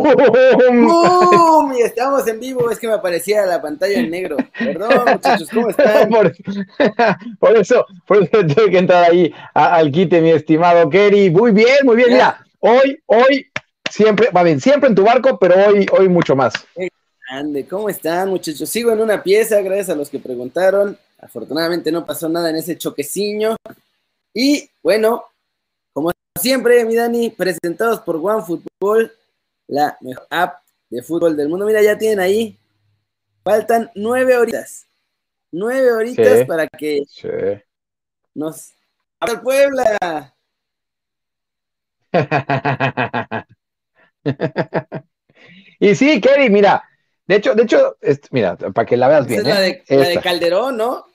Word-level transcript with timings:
¡Bum! 0.00 1.72
Y 1.74 1.82
estamos 1.82 2.26
en 2.26 2.40
vivo, 2.40 2.70
es 2.70 2.78
que 2.78 2.86
me 2.86 2.94
aparecía 2.94 3.46
la 3.46 3.60
pantalla 3.60 3.98
en 3.98 4.10
negro. 4.10 4.36
Perdón, 4.58 5.04
muchachos, 5.12 5.48
¿cómo 5.52 5.68
están? 5.70 6.08
Por, 7.38 7.56
eso, 7.56 7.84
por 8.06 8.22
eso 8.22 8.46
tengo 8.46 8.70
que 8.70 8.78
entrar 8.78 9.10
ahí 9.10 9.32
al 9.54 9.90
quite, 9.90 10.20
mi 10.20 10.30
estimado 10.30 10.88
Kerry. 10.88 11.30
Muy 11.30 11.52
bien, 11.52 11.78
muy 11.84 11.96
bien. 11.96 12.10
Mira, 12.10 12.44
hoy, 12.60 13.00
hoy, 13.06 13.46
siempre, 13.90 14.30
va 14.30 14.42
bien, 14.42 14.60
siempre 14.60 14.88
en 14.88 14.94
tu 14.94 15.04
barco, 15.04 15.38
pero 15.38 15.54
hoy, 15.68 15.86
hoy 15.92 16.08
mucho 16.08 16.34
más. 16.34 16.54
Grande, 17.28 17.66
¿cómo 17.66 17.88
están, 17.88 18.28
muchachos? 18.28 18.68
Sigo 18.68 18.92
en 18.92 19.00
una 19.00 19.22
pieza, 19.22 19.60
gracias 19.62 19.90
a 19.90 19.94
los 19.94 20.10
que 20.10 20.18
preguntaron. 20.18 20.98
Afortunadamente 21.20 21.90
no 21.90 22.04
pasó 22.04 22.28
nada 22.28 22.50
en 22.50 22.56
ese 22.56 22.76
choqueciño. 22.76 23.56
Y 24.34 24.68
bueno, 24.82 25.24
como 25.92 26.10
siempre, 26.38 26.84
mi 26.84 26.96
Dani, 26.96 27.30
presentados 27.30 28.00
por 28.00 28.16
OneFootball, 28.16 29.12
la 29.66 29.96
mejor 30.00 30.26
app 30.30 30.58
de 30.90 31.02
fútbol 31.02 31.36
del 31.36 31.48
mundo. 31.48 31.66
Mira, 31.66 31.82
ya 31.82 31.98
tienen 31.98 32.20
ahí. 32.20 32.58
Faltan 33.42 33.90
nueve 33.94 34.36
horitas. 34.36 34.86
Nueve 35.50 35.92
horitas 35.92 36.46
para 36.46 36.66
que 36.66 37.02
nos. 38.34 38.72
¡A 39.20 39.40
Puebla! 39.40 40.34
y 45.80 45.94
sí, 45.94 46.20
Kerry, 46.20 46.50
mira. 46.50 46.82
De 47.26 47.36
hecho, 47.36 47.54
de 47.54 47.62
hecho, 47.62 47.96
mira, 48.30 48.56
para 48.56 48.86
que 48.86 48.96
la 48.96 49.08
veas 49.08 49.26
bien. 49.26 49.40
Es 49.40 49.46
la, 49.46 49.66
¿eh? 49.66 49.82
la 49.88 50.08
de 50.08 50.20
Calderón, 50.20 50.76
¿no? 50.76 51.06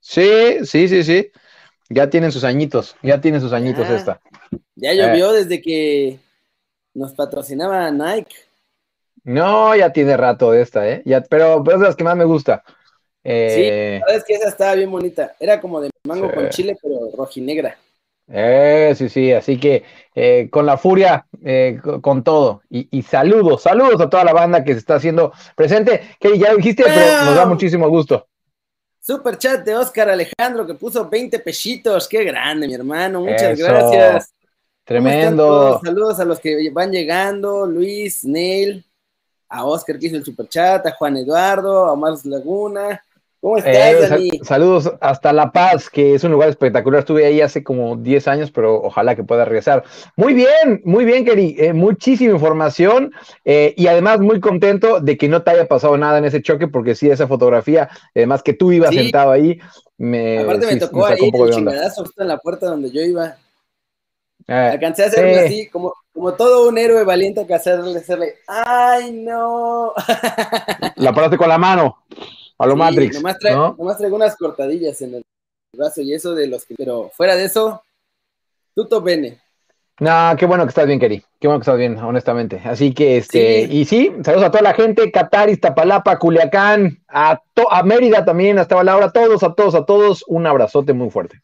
Sí, 0.00 0.64
sí, 0.64 0.88
sí, 0.88 1.02
sí. 1.02 1.32
Ya 1.88 2.08
tienen 2.08 2.32
sus 2.32 2.44
añitos, 2.44 2.96
ya 3.02 3.20
tienen 3.20 3.40
sus 3.40 3.52
añitos 3.52 3.88
esta. 3.90 4.20
Ya 4.76 4.94
llovió 4.94 5.32
eh. 5.32 5.38
desde 5.44 5.60
que 5.60 6.20
nos 6.94 7.12
patrocinaba 7.12 7.90
Nike. 7.90 8.34
No, 9.24 9.74
ya 9.76 9.92
tiene 9.92 10.16
rato 10.16 10.50
de 10.50 10.62
esta, 10.62 10.88
¿eh? 10.88 11.02
Ya, 11.04 11.20
pero, 11.20 11.62
es 11.64 11.80
de 11.80 11.86
las 11.86 11.96
que 11.96 12.04
más 12.04 12.16
me 12.16 12.24
gusta. 12.24 12.64
Eh, 13.24 13.52
sí, 13.54 13.62
la 14.00 14.06
verdad 14.06 14.16
es 14.16 14.24
que 14.24 14.34
esa 14.34 14.48
estaba 14.48 14.74
bien 14.74 14.90
bonita. 14.90 15.36
Era 15.38 15.60
como 15.60 15.80
de 15.80 15.90
mango 16.06 16.32
con 16.32 16.48
chile, 16.48 16.76
pero 16.82 17.10
rojinegra. 17.16 17.76
Eh, 18.28 18.94
sí, 18.96 19.08
sí, 19.08 19.32
así 19.32 19.60
que 19.60 19.84
eh, 20.14 20.48
con 20.50 20.66
la 20.66 20.76
furia, 20.76 21.26
con 22.00 22.24
todo. 22.24 22.62
Y, 22.68 23.02
saludos, 23.02 23.62
saludos 23.62 24.00
a 24.00 24.10
toda 24.10 24.24
la 24.24 24.32
banda 24.32 24.64
que 24.64 24.72
se 24.72 24.80
está 24.80 24.96
haciendo 24.96 25.32
presente. 25.54 26.16
Que 26.18 26.36
ya 26.36 26.54
dijiste, 26.54 26.82
pero 26.84 27.24
nos 27.24 27.36
da 27.36 27.46
muchísimo 27.46 27.88
gusto. 27.88 28.26
Super 29.00 29.36
chat 29.36 29.64
de 29.64 29.76
Oscar 29.76 30.10
Alejandro 30.10 30.66
que 30.66 30.74
puso 30.74 31.08
20 31.08 31.38
pechitos. 31.40 32.08
Qué 32.08 32.24
grande, 32.24 32.66
mi 32.66 32.74
hermano. 32.74 33.20
Muchas 33.20 33.58
gracias. 33.58 34.32
Tremendo. 34.84 35.80
Saludos 35.82 36.20
a 36.20 36.24
los 36.24 36.40
que 36.40 36.70
van 36.70 36.90
llegando. 36.90 37.66
Luis, 37.66 38.24
Neil, 38.24 38.84
a 39.48 39.64
Oscar 39.64 39.98
que 39.98 40.06
hizo 40.06 40.16
el 40.16 40.24
super 40.24 40.48
chat, 40.48 40.86
a 40.86 40.92
Juan 40.92 41.16
Eduardo, 41.16 41.88
a 41.88 41.96
Mars 41.96 42.24
Laguna. 42.24 43.02
¿Cómo 43.42 43.56
estás, 43.56 43.74
eh, 43.74 44.08
Dani? 44.08 44.30
saludos 44.44 44.92
hasta 45.00 45.32
La 45.32 45.50
Paz, 45.50 45.90
que 45.90 46.14
es 46.14 46.22
un 46.22 46.30
lugar 46.30 46.48
espectacular. 46.48 47.00
Estuve 47.00 47.26
ahí 47.26 47.40
hace 47.40 47.64
como 47.64 47.96
10 47.96 48.28
años, 48.28 48.52
pero 48.52 48.80
ojalá 48.80 49.16
que 49.16 49.24
pueda 49.24 49.44
regresar. 49.44 49.82
Muy 50.14 50.32
bien, 50.32 50.80
muy 50.84 51.04
bien, 51.04 51.24
Keri. 51.24 51.56
Eh, 51.58 51.72
muchísima 51.72 52.34
información 52.34 53.12
eh, 53.44 53.74
y 53.76 53.88
además 53.88 54.20
muy 54.20 54.38
contento 54.38 55.00
de 55.00 55.16
que 55.16 55.28
no 55.28 55.42
te 55.42 55.50
haya 55.50 55.66
pasado 55.66 55.98
nada 55.98 56.18
en 56.18 56.24
ese 56.24 56.40
choque, 56.40 56.68
porque 56.68 56.94
sí, 56.94 57.10
esa 57.10 57.26
fotografía, 57.26 57.90
además 58.14 58.44
que 58.44 58.52
tú 58.52 58.70
ibas 58.70 58.94
sentado 58.94 59.32
ahí, 59.32 59.58
me. 59.98 60.38
Aparte 60.38 60.66
me 60.66 60.76
tocó 60.76 61.06
ahí 61.06 61.18
el 61.20 61.50
chingadazo 61.50 62.04
en 62.18 62.28
la 62.28 62.38
puerta 62.38 62.66
donde 62.66 62.92
yo 62.92 63.00
iba. 63.00 63.38
Alcancé 64.46 65.04
a 65.04 65.06
hacerlo 65.06 65.40
así, 65.40 65.68
como, 65.68 65.94
como 66.12 66.34
todo 66.34 66.68
un 66.68 66.78
héroe 66.78 67.04
valiente 67.04 67.46
que 67.46 67.54
hacerle, 67.54 67.98
hacerle, 67.98 68.34
¡ay, 68.46 69.12
no! 69.12 69.92
La 70.96 71.12
paraste 71.12 71.38
con 71.38 71.48
la 71.48 71.58
mano. 71.58 71.98
A 72.58 72.66
lo 72.66 72.76
Matrix. 72.76 73.16
Nomás, 73.16 73.38
traigo 73.38 74.16
unas 74.16 74.36
cortadillas 74.36 75.00
en 75.02 75.16
el 75.16 75.22
brazo 75.76 76.00
y 76.02 76.14
eso 76.14 76.34
de 76.34 76.46
los 76.46 76.64
que. 76.64 76.74
Pero 76.76 77.10
fuera 77.14 77.34
de 77.34 77.44
eso, 77.44 77.82
tutto 78.74 79.00
bene. 79.00 79.40
No, 79.98 80.34
qué 80.38 80.46
bueno 80.46 80.64
que 80.64 80.70
estás 80.70 80.86
bien, 80.86 80.98
Keri. 80.98 81.22
Qué 81.40 81.48
bueno 81.48 81.60
que 81.60 81.62
estás 81.62 81.78
bien, 81.78 81.96
honestamente. 81.98 82.60
Así 82.64 82.92
que, 82.92 83.18
este, 83.18 83.62
y 83.62 83.84
sí, 83.84 84.12
saludos 84.24 84.46
a 84.46 84.50
toda 84.50 84.62
la 84.62 84.74
gente, 84.74 85.10
Qatar, 85.10 85.50
Iztapalapa, 85.50 86.18
Culiacán, 86.18 87.02
a, 87.08 87.40
a 87.70 87.82
Mérida 87.82 88.24
también, 88.24 88.58
hasta 88.58 88.82
Laura, 88.82 89.06
a 89.06 89.12
todos, 89.12 89.42
a 89.42 89.54
todos, 89.54 89.74
a 89.74 89.84
todos, 89.84 90.24
un 90.26 90.46
abrazote 90.46 90.92
muy 90.92 91.10
fuerte. 91.10 91.40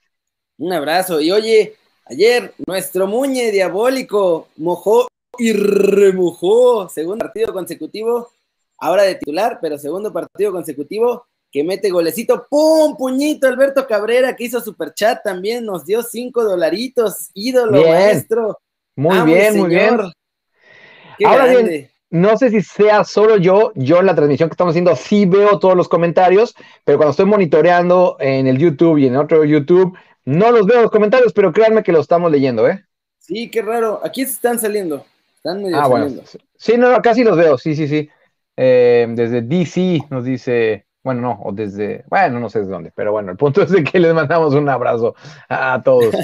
Un 0.57 0.73
abrazo. 0.73 1.21
Y 1.21 1.31
oye, 1.31 1.77
ayer 2.09 2.55
nuestro 2.67 3.07
Muñe 3.07 3.51
diabólico 3.51 4.49
mojó 4.57 5.09
y 5.39 5.53
remojó, 5.53 6.89
segundo 6.89 7.25
partido 7.25 7.53
consecutivo, 7.53 8.31
ahora 8.79 9.05
de 9.05 9.17
titular, 9.17 9.59
pero 9.61 9.79
segundo 9.79 10.13
partido 10.13 10.53
consecutivo 10.53 11.27
que 11.51 11.65
mete 11.65 11.91
golecito, 11.91 12.47
¡pum! 12.51 12.97
Puñito, 12.97 13.47
Alberto 13.47 13.87
Cabrera, 13.87 14.37
que 14.37 14.45
hizo 14.45 14.61
super 14.61 14.93
chat 14.93 15.23
también, 15.23 15.65
nos 15.65 15.85
dio 15.85 16.03
cinco 16.03 16.45
dolaritos, 16.45 17.31
ídolo 17.33 17.83
maestro. 17.83 18.59
Muy 18.97 19.21
bien, 19.23 19.57
muy 19.57 19.69
bien. 19.71 19.99
ahora 21.25 21.47
bien, 21.47 21.91
no 22.11 22.39
sé 22.39 22.51
si 22.51 22.63
sea 22.63 23.05
solo 23.05 23.37
yo, 23.37 23.73
yo 23.75 24.01
en 24.01 24.07
la 24.07 24.15
transmisión 24.15 24.49
que 24.49 24.55
estamos 24.55 24.73
haciendo 24.73 24.97
sí 24.97 25.27
veo 25.27 25.59
todos 25.59 25.77
los 25.77 25.89
comentarios, 25.89 26.55
pero 26.85 26.97
cuando 26.97 27.11
estoy 27.11 27.27
monitoreando 27.27 28.17
en 28.19 28.47
el 28.47 28.57
YouTube 28.57 28.99
y 28.99 29.07
en 29.07 29.17
otro 29.17 29.45
YouTube, 29.45 29.97
no 30.29 30.53
los 30.53 30.67
veo 30.67 30.83
los 30.83 30.91
comentarios, 30.91 31.33
pero 31.33 31.53
créanme 31.55 31.83
que 31.83 31.91
los 31.91 32.03
estamos 32.03 32.31
leyendo, 32.31 32.69
¿eh? 32.69 32.85
Sí, 33.19 33.51
qué 33.51 33.63
raro. 33.63 34.03
Aquí 34.05 34.21
están 34.21 34.59
saliendo. 34.59 35.07
Están 35.35 35.63
medio 35.63 35.81
ah, 35.81 35.89
Bueno. 35.89 36.21
Sí, 36.55 36.77
no, 36.77 37.01
casi 37.01 37.25
los 37.25 37.35
veo, 37.35 37.57
sí, 37.57 37.75
sí, 37.75 37.89
sí. 37.89 38.11
Eh, 38.55 39.07
desde 39.09 39.41
DC 39.41 40.01
nos 40.11 40.25
dice, 40.25 40.85
bueno, 41.03 41.23
no, 41.23 41.41
o 41.43 41.53
desde, 41.53 42.05
bueno, 42.11 42.41
no 42.41 42.51
sé 42.51 42.61
de 42.61 42.67
dónde, 42.67 42.93
pero 42.95 43.13
bueno, 43.13 43.31
el 43.31 43.39
punto 43.39 43.63
es 43.63 43.71
de 43.71 43.83
que 43.83 43.99
les 43.99 44.13
mandamos 44.13 44.53
un 44.53 44.69
abrazo 44.69 45.15
a, 45.49 45.83
todos. 45.83 46.15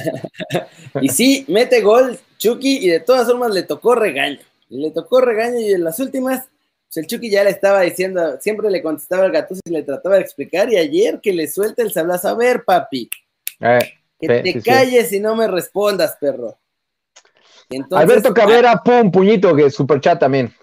y 1.00 1.09
sí, 1.09 1.47
mete 1.48 1.81
gol 1.81 2.19
Chucky 2.36 2.84
y 2.84 2.91
de 2.91 3.00
todas 3.00 3.26
formas 3.26 3.54
le 3.54 3.62
tocó 3.62 3.94
regaño. 3.94 4.41
Le 4.69 4.91
tocó 4.91 5.22
regaño 5.22 5.60
y 5.60 5.72
en 5.72 5.82
las 5.82 5.98
últimas, 5.98 6.50
pues 6.88 6.97
el 6.98 7.06
Chucky 7.06 7.31
ya 7.31 7.42
le 7.42 7.50
estaba 7.50 7.81
diciendo, 7.81 8.38
siempre 8.38 8.71
le 8.71 8.82
contestaba 8.82 9.25
al 9.25 9.32
gato 9.32 9.54
y 9.65 9.71
le 9.71 9.82
trataba 9.82 10.16
de 10.16 10.21
explicar 10.21 10.71
y 10.71 10.76
ayer 10.76 11.21
que 11.22 11.32
le 11.32 11.48
suelte 11.48 11.81
el 11.81 11.91
sablazo, 11.91 12.28
a 12.28 12.34
ver, 12.34 12.65
papi, 12.65 13.09
eh, 13.60 13.78
que 14.20 14.28
te 14.28 14.62
calles 14.62 15.12
y 15.12 15.20
no 15.20 15.37
me 15.37 15.47
respondas, 15.47 16.16
perro. 16.20 16.59
Alberto 17.92 18.34
Cabrera, 18.34 18.82
pum, 18.82 19.10
puñito, 19.10 19.54
que 19.54 19.70
super 19.70 20.00
chat 20.00 20.20
también. 20.20 20.54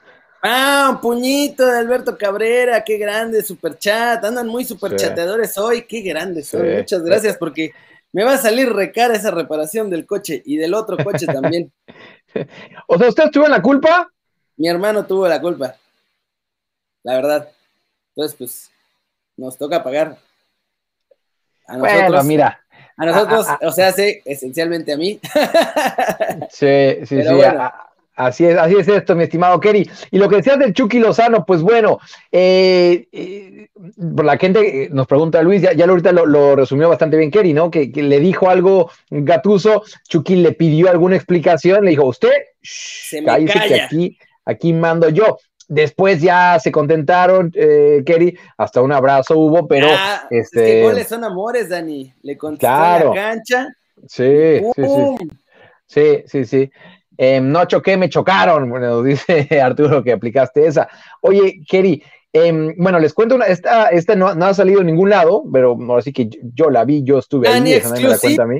Ah, 0.43 0.89
un 0.91 1.01
puñito 1.01 1.65
de 1.65 1.77
Alberto 1.77 2.17
Cabrera, 2.17 2.83
qué 2.83 2.97
grande, 2.97 3.43
super 3.43 3.77
chat. 3.77 4.23
Andan 4.23 4.47
muy 4.47 4.65
super 4.65 4.95
chateadores 4.95 5.57
hoy, 5.57 5.83
qué 5.83 6.01
grandes 6.01 6.47
son. 6.47 6.77
Muchas 6.77 7.03
gracias 7.03 7.37
porque 7.37 7.71
me 8.11 8.23
va 8.23 8.33
a 8.33 8.37
salir 8.37 8.71
recara 8.71 9.15
esa 9.15 9.31
reparación 9.31 9.89
del 9.89 10.05
coche 10.05 10.41
y 10.45 10.57
del 10.57 10.73
otro 10.73 10.97
coche 10.97 11.25
también. 11.25 11.71
o 12.87 12.97
sea, 12.97 13.09
¿usted 13.09 13.29
tuvo 13.31 13.47
la 13.47 13.61
culpa? 13.61 14.11
Mi 14.57 14.67
hermano 14.67 15.05
tuvo 15.05 15.27
la 15.27 15.41
culpa. 15.41 15.75
La 17.03 17.15
verdad. 17.15 17.51
Entonces, 18.15 18.37
pues, 18.37 18.71
nos 19.37 19.57
toca 19.57 19.83
pagar. 19.83 20.17
A 21.67 21.77
nosotros, 21.77 22.09
bueno, 22.09 22.23
mira. 22.23 22.60
A 23.01 23.05
nosotros, 23.07 23.47
o 23.63 23.71
sea, 23.71 23.91
sí, 23.91 24.21
esencialmente 24.25 24.93
a 24.93 24.97
mí. 24.97 25.19
sí, 26.51 26.97
sí, 27.03 27.23
sí. 27.23 27.41
Así 28.15 28.45
es, 28.45 28.55
así 28.55 28.75
es 28.75 28.87
esto, 28.87 29.15
mi 29.15 29.23
estimado 29.23 29.59
Kerry. 29.59 29.89
Y 30.11 30.19
lo 30.19 30.29
que 30.29 30.35
decías 30.35 30.59
del 30.59 30.75
Chucky 30.75 30.99
Lozano, 30.99 31.43
pues 31.43 31.63
bueno, 31.63 31.97
eh, 32.31 33.07
eh, 33.11 33.69
la 34.23 34.37
gente 34.37 34.89
nos 34.91 35.07
pregunta, 35.07 35.41
Luis, 35.41 35.63
ya, 35.63 35.73
ya 35.73 35.85
ahorita 35.85 36.11
lo, 36.11 36.55
resumió 36.55 36.89
bastante 36.89 37.17
bien 37.17 37.31
Kerry, 37.31 37.53
¿no? 37.53 37.71
Que, 37.71 37.91
le 37.91 38.19
dijo 38.19 38.51
algo 38.51 38.91
Gatuso, 39.09 39.81
Chucky 40.07 40.35
le 40.35 40.51
pidió 40.51 40.91
alguna 40.91 41.15
explicación, 41.15 41.83
le 41.83 41.91
dijo, 41.91 42.05
usted, 42.05 42.29
se 42.61 43.23
me 43.23 43.45
que 43.45 43.81
aquí, 43.81 44.17
aquí 44.45 44.73
mando 44.73 45.09
yo. 45.09 45.39
Después 45.73 46.21
ya 46.21 46.59
se 46.59 46.69
contentaron, 46.69 47.49
eh, 47.55 48.03
Kerry, 48.05 48.37
hasta 48.57 48.81
un 48.81 48.91
abrazo 48.91 49.37
hubo, 49.37 49.69
pero. 49.69 49.87
este... 50.29 50.37
Es 50.37 50.51
que 50.51 50.59
este, 50.59 50.83
goles 50.83 51.07
son 51.07 51.23
amores, 51.23 51.69
Dani. 51.69 52.13
Le 52.23 52.37
contestó 52.37 52.67
la 52.67 53.11
cancha. 53.13 53.69
Sí, 54.05 54.59
sí, 54.75 54.83
sí. 54.83 55.29
Sí, 55.85 56.23
sí, 56.25 56.45
sí. 56.45 56.71
Em, 57.15 57.49
no 57.49 57.63
choqué, 57.63 57.95
me 57.95 58.09
chocaron. 58.09 58.69
Bueno, 58.69 59.01
dice 59.03 59.47
Arturo 59.61 60.03
que 60.03 60.11
aplicaste 60.11 60.67
esa. 60.67 60.89
Oye, 61.21 61.61
Kerry, 61.65 62.03
em, 62.33 62.73
bueno, 62.77 62.99
les 62.99 63.13
cuento 63.13 63.35
una, 63.35 63.45
esta, 63.45 63.89
esta 63.89 64.15
no, 64.15 64.27
ha 64.27 64.53
salido 64.53 64.81
en 64.81 64.87
ningún 64.87 65.09
lado, 65.09 65.43
pero 65.51 65.77
ahora 65.87 66.01
sí 66.01 66.13
que 66.13 66.29
yo, 66.53 66.69
la 66.69 66.85
vi, 66.85 67.03
yo 67.03 67.19
estuve 67.19 67.47
ahí, 67.47 67.61
me 67.61 67.79
la 67.79 68.17
cuenta 68.17 68.43
a 68.43 68.47
mí. 68.47 68.59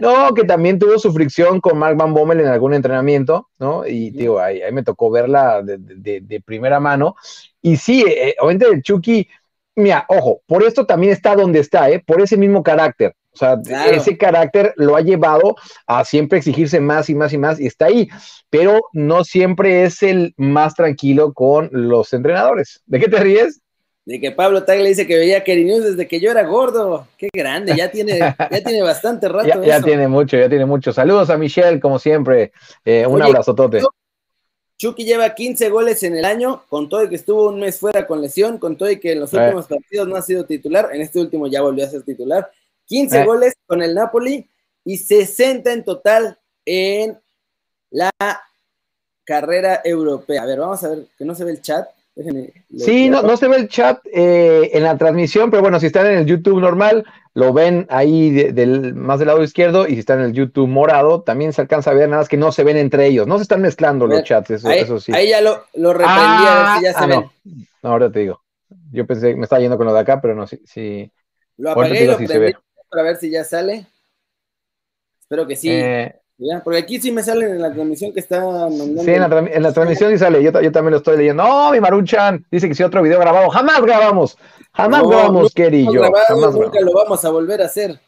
No, 0.00 0.34
que 0.34 0.44
también 0.44 0.78
tuvo 0.78 0.98
su 0.98 1.12
fricción 1.12 1.60
con 1.60 1.78
Mark 1.78 1.96
Van 1.96 2.12
Bommel 2.12 2.40
en 2.40 2.48
algún 2.48 2.74
entrenamiento, 2.74 3.48
¿no? 3.58 3.86
Y 3.86 4.10
digo, 4.10 4.40
ahí, 4.40 4.60
me 4.72 4.82
tocó 4.82 5.10
verla 5.10 5.62
de, 5.62 6.42
primera 6.44 6.80
mano. 6.80 7.16
Y 7.62 7.76
sí, 7.76 8.04
eh, 8.06 8.34
obviamente 8.40 8.66
el 8.66 8.82
Chucky, 8.82 9.28
mira, 9.76 10.04
ojo, 10.08 10.40
por 10.46 10.62
esto 10.62 10.86
también 10.86 11.12
está 11.12 11.34
donde 11.34 11.60
está, 11.60 11.90
¿eh? 11.90 12.02
Por 12.04 12.20
ese 12.20 12.36
mismo 12.36 12.62
carácter. 12.62 13.14
O 13.36 13.38
sea, 13.38 13.60
ese 13.92 14.16
carácter 14.16 14.72
lo 14.76 14.96
ha 14.96 15.02
llevado 15.02 15.56
a 15.86 16.04
siempre 16.04 16.38
exigirse 16.38 16.80
más 16.80 17.10
y 17.10 17.14
más 17.14 17.32
y 17.32 17.38
más 17.38 17.60
y 17.60 17.66
está 17.66 17.86
ahí, 17.86 18.08
pero 18.48 18.80
no 18.92 19.24
siempre 19.24 19.84
es 19.84 20.02
el 20.02 20.32
más 20.38 20.74
tranquilo 20.74 21.34
con 21.34 21.68
los 21.70 22.12
entrenadores. 22.14 22.82
¿De 22.86 22.98
qué 22.98 23.08
te 23.08 23.20
ríes? 23.20 23.60
De 24.06 24.20
que 24.20 24.30
Pablo 24.30 24.64
Tagle 24.64 24.88
dice 24.88 25.06
que 25.06 25.18
veía 25.18 25.44
Kerry 25.44 25.64
News 25.64 25.84
desde 25.84 26.08
que 26.08 26.20
yo 26.20 26.30
era 26.30 26.44
gordo. 26.44 27.08
Qué 27.18 27.28
grande, 27.32 27.74
ya 27.76 27.90
tiene, 27.90 28.18
ya 28.50 28.64
tiene 28.64 28.82
bastante 28.82 29.28
rato. 29.28 29.62
ya, 29.64 29.82
tiene 29.82 30.08
mucho, 30.08 30.38
ya 30.38 30.48
tiene 30.48 30.64
mucho. 30.64 30.92
Saludos 30.92 31.28
a 31.28 31.36
Michelle, 31.36 31.80
como 31.80 31.98
siempre. 31.98 32.52
Eh, 32.84 33.04
un 33.06 33.20
abrazo, 33.20 33.54
Tote. 33.54 33.82
Chucky 34.78 35.04
lleva 35.04 35.34
15 35.34 35.70
goles 35.70 36.02
en 36.02 36.16
el 36.16 36.24
año, 36.24 36.64
con 36.68 36.88
todo 36.88 37.04
y 37.04 37.08
que 37.08 37.14
estuvo 37.14 37.48
un 37.48 37.58
mes 37.58 37.80
fuera 37.80 38.06
con 38.06 38.20
lesión, 38.20 38.58
con 38.58 38.76
todo 38.76 38.90
y 38.90 39.00
que 39.00 39.12
en 39.12 39.20
los 39.20 39.32
últimos 39.32 39.66
partidos 39.66 40.06
no 40.06 40.16
ha 40.16 40.22
sido 40.22 40.44
titular, 40.44 40.90
en 40.92 41.00
este 41.00 41.18
último 41.18 41.46
ya 41.46 41.62
volvió 41.62 41.84
a 41.84 41.88
ser 41.88 42.02
titular. 42.02 42.50
15 42.86 43.24
goles 43.24 43.54
con 43.66 43.82
el 43.82 43.94
Napoli 43.94 44.48
y 44.84 44.96
60 44.96 45.72
en 45.72 45.84
total 45.84 46.38
en 46.64 47.18
la 47.90 48.10
carrera 49.24 49.80
europea. 49.84 50.42
A 50.42 50.46
ver, 50.46 50.58
vamos 50.60 50.82
a 50.84 50.88
ver, 50.88 51.06
que 51.18 51.24
no 51.24 51.34
se 51.34 51.44
ve 51.44 51.52
el 51.52 51.60
chat. 51.60 51.88
sí, 52.78 53.10
no, 53.10 53.22
no, 53.22 53.36
se 53.36 53.48
ve 53.48 53.56
el 53.56 53.68
chat 53.68 54.00
eh, 54.12 54.70
en 54.72 54.84
la 54.84 54.96
transmisión, 54.96 55.50
pero 55.50 55.62
bueno, 55.62 55.78
si 55.80 55.86
están 55.86 56.06
en 56.06 56.18
el 56.18 56.26
YouTube 56.26 56.60
normal, 56.60 57.04
lo 57.34 57.52
ven 57.52 57.86
ahí 57.90 58.30
del, 58.30 58.94
más 58.94 59.18
del 59.18 59.28
lado 59.28 59.42
izquierdo, 59.42 59.86
y 59.86 59.94
si 59.94 59.98
están 59.98 60.20
en 60.20 60.26
el 60.26 60.32
YouTube 60.32 60.68
morado, 60.68 61.22
también 61.22 61.52
se 61.52 61.60
alcanza 61.60 61.90
a 61.90 61.94
ver, 61.94 62.08
nada 62.08 62.22
más 62.22 62.28
que 62.28 62.38
no 62.38 62.52
se 62.52 62.64
ven 62.64 62.78
entre 62.78 63.06
ellos, 63.06 63.26
no 63.26 63.36
se 63.36 63.42
están 63.42 63.60
mezclando 63.60 64.06
los 64.06 64.22
chats, 64.22 64.50
eso, 64.50 64.68
ahí, 64.68 64.86
sí. 65.00 65.12
Ahí 65.12 65.28
ya 65.28 65.40
lo, 65.40 65.64
lo 65.74 65.92
reprendí, 65.92 66.14
a 66.14 66.54
ver 66.54 66.78
si 66.78 66.84
ya 66.84 66.92
se 66.92 67.04
ah, 67.04 67.06
ven. 67.06 67.30
No. 67.82 67.90
ahora 67.90 68.10
te 68.10 68.20
digo. 68.20 68.40
Yo 68.90 69.06
pensé 69.06 69.30
que 69.30 69.36
me 69.36 69.44
estaba 69.44 69.60
yendo 69.60 69.76
con 69.76 69.86
lo 69.86 69.92
de 69.92 70.00
acá, 70.00 70.20
pero 70.20 70.34
no, 70.34 70.46
sí. 70.46 70.60
sí. 70.64 71.12
Lo 71.58 71.72
apagué 71.72 72.04
y 72.04 72.06
lo 72.06 72.16
prendí 72.16 72.54
para 72.96 73.08
ver 73.08 73.16
si 73.18 73.30
ya 73.30 73.44
sale. 73.44 73.84
Espero 75.20 75.46
que 75.46 75.54
sí. 75.54 75.68
Eh, 75.70 76.14
porque 76.64 76.78
aquí 76.78 76.98
sí 76.98 77.12
me 77.12 77.22
salen 77.22 77.50
en 77.50 77.60
la 77.60 77.70
transmisión 77.70 78.10
que 78.10 78.20
está 78.20 78.42
mandando. 78.42 79.02
Sí, 79.02 79.10
en 79.10 79.20
la, 79.62 79.72
transmisión 79.72 80.12
sí 80.12 80.18
sale. 80.18 80.42
Yo, 80.42 80.50
también 80.50 80.92
lo 80.92 80.96
estoy 80.96 81.18
leyendo. 81.18 81.44
No, 81.44 81.72
mi 81.72 81.80
Maruchan 81.80 82.46
dice 82.50 82.68
que 82.68 82.74
si 82.74 82.82
otro 82.82 83.02
video 83.02 83.20
grabado. 83.20 83.50
Jamás 83.50 83.82
grabamos. 83.82 84.38
Jamás 84.72 85.06
grabamos, 85.06 85.52
y 85.54 85.84
yo. 85.84 85.92
nunca 85.92 86.80
lo 86.80 86.92
vamos 86.94 87.22
a 87.22 87.30
volver 87.30 87.60
a 87.60 87.66
hacer. 87.66 88.00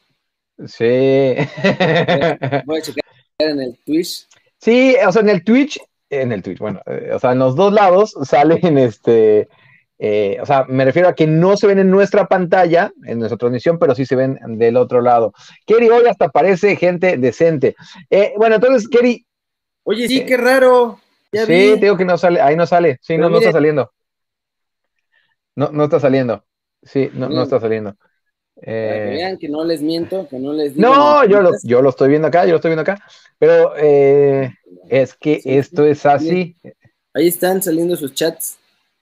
Sí. 0.67 0.85
Voy 2.65 2.79
a 2.79 2.83
checar 2.83 3.05
en 3.41 3.61
el 3.61 3.79
Twitch. 3.85 4.27
Sí, 4.57 4.97
o 5.07 5.13
sea, 5.13 5.21
en 5.21 5.29
el 5.29 5.45
Twitch, 5.45 5.79
en 6.09 6.33
el 6.33 6.43
Twitch, 6.43 6.59
bueno, 6.59 6.81
eh, 6.87 7.11
o 7.15 7.19
sea, 7.19 7.33
en 7.33 7.41
los 7.41 7.57
dos 7.57 7.75
lados 7.75 8.15
salen 8.25 8.79
este 8.79 9.49
eh, 9.99 10.39
o 10.41 10.47
sea, 10.47 10.65
me 10.69 10.85
refiero 10.85 11.09
a 11.09 11.15
que 11.15 11.27
no 11.27 11.57
se 11.57 11.67
ven 11.67 11.81
en 11.81 11.91
nuestra 11.91 12.29
pantalla, 12.29 12.93
en 13.05 13.19
nuestra 13.19 13.37
transmisión, 13.37 13.79
pero 13.79 13.95
sí 13.95 14.07
se 14.07 14.15
ven 14.15 14.39
del 14.57 14.77
otro 14.77 15.01
lado. 15.01 15.33
Kerry 15.67 15.89
hoy 15.89 16.07
hasta 16.07 16.29
parece 16.29 16.77
gente 16.77 17.17
decente. 17.17 17.75
Eh, 18.09 18.33
bueno, 18.37 18.57
entonces, 18.57 18.89
Kerry. 18.89 19.27
Oye, 19.83 20.07
sí, 20.07 20.25
qué 20.25 20.37
raro. 20.37 21.01
sí, 21.33 21.75
digo 21.81 21.97
que 21.97 22.05
no 22.05 22.17
sale, 22.17 22.41
ahí 22.41 22.55
no 22.55 22.67
sale, 22.67 22.99
sí, 23.01 23.19
no, 23.19 23.29
no 23.29 23.39
está 23.39 23.53
saliendo. 23.53 23.91
No, 25.57 25.71
no 25.73 25.85
está 25.85 25.99
saliendo. 25.99 26.45
Sí, 26.83 27.11
no, 27.13 27.29
no 27.29 27.43
está 27.43 27.59
saliendo. 27.59 27.97
Para 28.55 28.67
que 28.67 29.09
eh, 29.09 29.11
vean 29.11 29.39
que 29.39 29.49
no 29.49 29.65
les 29.65 29.83
miento, 29.83 30.29
que 30.29 30.39
no 30.39 30.53
les 30.53 30.75
digo 30.75 30.89
No, 30.89 31.25
yo 31.25 31.41
lo, 31.41 31.51
yo 31.63 31.81
lo 31.81 31.91
estoy 31.91 32.09
viendo 32.09 32.29
acá, 32.29 32.45
yo 32.45 32.51
lo 32.51 32.57
estoy 32.57 32.71
viendo 32.71 32.83
acá. 32.83 33.03
Pero 33.39 33.75
es 33.77 35.15
que 35.15 35.41
esto 35.45 35.85
es 35.85 36.07
así. 36.07 36.57
Ahí 37.15 37.27
están 37.27 37.63
saliendo 37.63 37.97
sus 37.97 38.15
chats. 38.15 38.58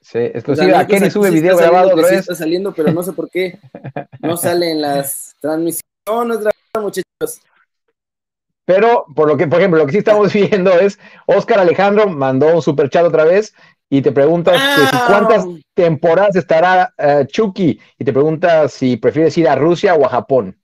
Sí, 0.07 0.19
exclusiva. 0.19 0.79
¿A 0.79 0.87
Kenny 0.87 1.11
sube 1.11 1.33
video 1.33 1.57
grabado 1.57 1.89
otra 1.89 2.07
vez? 2.09 2.21
está 2.21 2.37
saliendo, 2.37 2.73
pero 2.73 2.93
no 2.93 3.03
sé 3.03 3.13
por 3.13 3.29
qué 3.29 3.59
no 4.21 4.37
sale 4.37 4.71
en 4.71 4.81
las 4.81 5.35
transmisiones, 5.41 6.39
muchachos. 6.81 7.41
Pero, 8.65 9.05
por 9.17 9.27
lo 9.27 9.37
que, 9.37 9.49
por 9.49 9.59
ejemplo, 9.59 9.81
lo 9.81 9.87
que 9.87 9.91
sí 9.91 9.99
estamos 9.99 10.33
viendo 10.33 10.71
es 10.79 11.01
Oscar 11.27 11.59
Alejandro 11.59 12.09
mandó 12.09 12.55
un 12.55 12.63
super 12.63 12.89
chat 12.89 13.05
otra 13.05 13.25
vez 13.25 13.53
y 13.91 14.01
te 14.01 14.13
preguntas 14.13 14.55
ah. 14.61 15.07
cuántas 15.09 15.45
temporadas 15.75 16.37
estará 16.37 16.95
uh, 16.99 17.25
Chucky 17.25 17.81
y 17.99 18.05
te 18.05 18.13
preguntas 18.13 18.75
si 18.75 18.97
prefieres 18.97 19.37
ir 19.39 19.49
a 19.49 19.57
Rusia 19.57 19.97
o 19.97 20.07
a 20.07 20.09
Japón. 20.09 20.57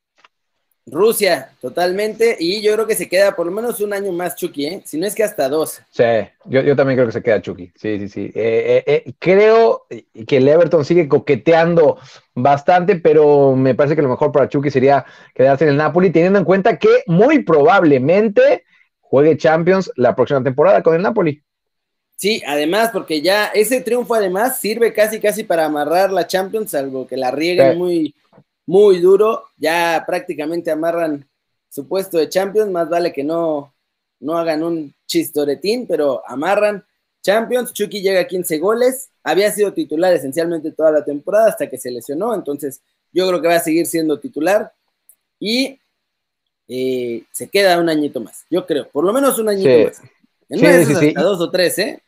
Rusia, 0.86 1.52
totalmente. 1.60 2.36
Y 2.40 2.60
yo 2.60 2.72
creo 2.74 2.86
que 2.86 2.96
se 2.96 3.08
queda 3.08 3.36
por 3.36 3.46
lo 3.46 3.52
menos 3.52 3.80
un 3.80 3.92
año 3.92 4.10
más 4.12 4.34
Chucky, 4.34 4.66
¿eh? 4.66 4.82
Si 4.84 4.98
no 4.98 5.06
es 5.06 5.14
que 5.14 5.22
hasta 5.22 5.48
dos. 5.48 5.80
Sí, 5.90 6.04
yo, 6.46 6.74
también 6.74 6.96
creo 6.96 7.06
que 7.06 7.12
se 7.12 7.22
queda 7.22 7.40
Chucky. 7.40 7.72
Sí, 7.76 7.98
sí, 8.00 8.08
sí. 8.08 8.32
Eh, 8.34 8.82
eh, 8.86 9.04
eh, 9.06 9.12
creo 9.18 9.86
que 10.26 10.36
el 10.36 10.48
Everton 10.48 10.84
sigue 10.84 11.08
coqueteando 11.08 11.98
bastante, 12.34 12.96
pero 12.96 13.54
me 13.54 13.74
parece 13.74 13.94
que 13.94 14.02
lo 14.02 14.08
mejor 14.08 14.32
para 14.32 14.48
Chucky 14.48 14.70
sería 14.70 15.04
quedarse 15.34 15.64
en 15.64 15.70
el 15.70 15.76
Napoli, 15.76 16.10
teniendo 16.10 16.38
en 16.38 16.44
cuenta 16.44 16.78
que 16.78 17.02
muy 17.06 17.44
probablemente 17.44 18.64
juegue 19.00 19.36
Champions 19.36 19.90
la 19.96 20.16
próxima 20.16 20.42
temporada 20.42 20.82
con 20.82 20.96
el 20.96 21.02
Napoli. 21.02 21.42
Sí, 22.16 22.42
además, 22.46 22.90
porque 22.92 23.20
ya 23.20 23.46
ese 23.46 23.80
triunfo 23.80 24.14
además 24.14 24.60
sirve 24.60 24.92
casi 24.92 25.20
casi 25.20 25.44
para 25.44 25.64
amarrar 25.64 26.12
la 26.12 26.26
Champions, 26.26 26.74
algo 26.74 27.06
que 27.06 27.16
la 27.16 27.30
rieguen 27.30 27.78
muy 27.78 28.14
muy 28.66 29.00
duro, 29.00 29.44
ya 29.56 30.02
prácticamente 30.06 30.70
amarran 30.70 31.28
su 31.68 31.86
puesto 31.88 32.18
de 32.18 32.28
Champions, 32.28 32.70
más 32.70 32.88
vale 32.88 33.12
que 33.12 33.24
no, 33.24 33.74
no 34.20 34.38
hagan 34.38 34.62
un 34.62 34.94
chistoretín, 35.06 35.86
pero 35.86 36.22
amarran 36.26 36.84
Champions, 37.22 37.72
Chucky 37.72 38.02
llega 38.02 38.20
a 38.20 38.26
15 38.26 38.58
goles, 38.58 39.08
había 39.22 39.50
sido 39.52 39.72
titular 39.72 40.12
esencialmente 40.12 40.72
toda 40.72 40.90
la 40.90 41.04
temporada 41.04 41.48
hasta 41.48 41.68
que 41.68 41.78
se 41.78 41.90
lesionó, 41.90 42.34
entonces 42.34 42.80
yo 43.12 43.28
creo 43.28 43.40
que 43.40 43.48
va 43.48 43.56
a 43.56 43.60
seguir 43.60 43.86
siendo 43.86 44.18
titular 44.18 44.72
y 45.38 45.78
eh, 46.68 47.24
se 47.32 47.48
queda 47.48 47.78
un 47.78 47.88
añito 47.88 48.20
más, 48.20 48.44
yo 48.50 48.66
creo, 48.66 48.88
por 48.90 49.04
lo 49.04 49.12
menos 49.12 49.38
un 49.38 49.48
añito 49.48 49.88
más. 49.88 50.02
En 50.48 50.86
sí, 50.86 51.06
hasta 51.08 51.22
dos 51.22 51.40
o 51.40 51.50
tres, 51.50 51.78
¿eh? 51.78 52.02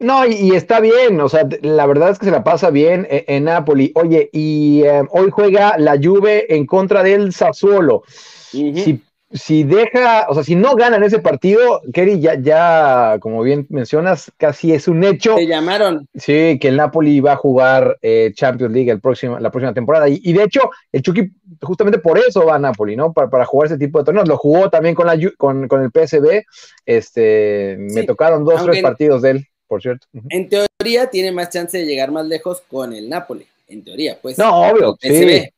No, 0.00 0.24
y, 0.24 0.54
está 0.54 0.78
bien, 0.78 1.20
o 1.20 1.28
sea, 1.28 1.48
la 1.62 1.86
verdad 1.86 2.10
es 2.10 2.20
que 2.20 2.26
se 2.26 2.30
la 2.30 2.44
pasa 2.44 2.70
bien 2.70 3.06
en, 3.10 3.24
en 3.26 3.44
Napoli. 3.44 3.90
Oye, 3.96 4.30
y 4.32 4.82
eh, 4.84 5.02
hoy 5.10 5.30
juega 5.30 5.76
la 5.76 5.98
Juve 6.00 6.54
en 6.54 6.66
contra 6.66 7.02
del 7.02 7.32
Sassuolo. 7.32 8.04
si, 8.06 9.02
si, 9.32 9.64
deja, 9.64 10.26
o 10.28 10.34
sea, 10.34 10.44
si 10.44 10.54
no 10.54 10.76
ganan 10.76 11.02
ese 11.02 11.18
partido, 11.18 11.82
Kerry, 11.92 12.20
ya, 12.20 12.40
ya, 12.40 13.18
como 13.18 13.42
bien 13.42 13.66
mencionas, 13.70 14.30
casi 14.36 14.72
es 14.72 14.86
un 14.86 15.02
hecho. 15.02 15.36
Se 15.36 15.48
llamaron. 15.48 16.06
Sí, 16.14 16.60
que 16.60 16.68
el 16.68 16.76
Napoli 16.76 17.18
va 17.18 17.32
a 17.32 17.36
jugar 17.36 17.98
eh, 18.00 18.30
Champions 18.34 18.72
League 18.72 18.92
el 18.92 19.00
próximo, 19.00 19.40
la 19.40 19.50
próxima 19.50 19.74
temporada. 19.74 20.08
Y, 20.08 20.32
de 20.32 20.44
hecho, 20.44 20.70
el 20.92 21.02
Chucky 21.02 21.32
justamente 21.60 21.98
por 21.98 22.20
eso 22.20 22.46
va 22.46 22.54
a 22.54 22.60
Napoli, 22.60 22.94
¿no? 22.94 23.12
Para, 23.12 23.28
para 23.28 23.44
jugar 23.44 23.66
ese 23.66 23.78
tipo 23.78 23.98
de 23.98 24.04
torneos. 24.04 24.28
Lo 24.28 24.38
jugó 24.38 24.70
también 24.70 24.94
con, 24.94 25.08
la, 25.08 25.18
con, 25.36 25.66
con 25.66 25.82
el 25.82 25.90
PSB. 25.90 26.44
Este, 26.86 27.76
me 27.80 28.04
tocaron 28.04 28.44
dos, 28.44 28.64
tres 28.64 28.80
partidos 28.80 29.22
de 29.22 29.30
él 29.30 29.48
por 29.68 29.82
cierto. 29.82 30.06
En 30.30 30.48
teoría 30.48 31.08
tiene 31.10 31.30
más 31.30 31.50
chance 31.50 31.78
de 31.78 31.86
llegar 31.86 32.10
más 32.10 32.26
lejos 32.26 32.62
con 32.62 32.92
el 32.92 33.08
Napoli, 33.08 33.46
en 33.68 33.84
teoría, 33.84 34.18
pues. 34.20 34.38
No, 34.38 34.70
obvio, 34.70 34.96
sí. 35.00 35.48